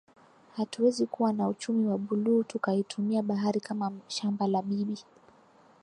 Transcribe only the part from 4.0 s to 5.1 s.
shamba la bibi